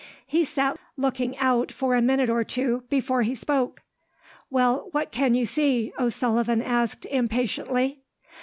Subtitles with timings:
[0.25, 3.83] He sat looking out, for a minute or two, before he spoke.
[4.49, 7.99] "Well, what can you see?" O'Sullivan asked, impatiently.